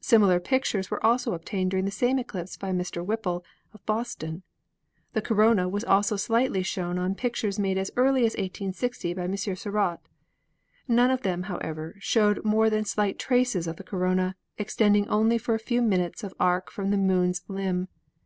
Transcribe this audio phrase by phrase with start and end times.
[0.00, 3.04] Similar pictures were also obtained during the same eclipse by Mr.
[3.04, 3.44] Whipple,
[3.74, 4.42] of Boston.
[5.12, 9.36] The corona was also slightly shown on pictures made as early as i860 by M.
[9.36, 9.98] Serrat.
[10.88, 15.06] None of them, how ever, showed more than slight traces of the corona, ex tending
[15.10, 17.88] only for a few minutes of arc from the Moon's; limb.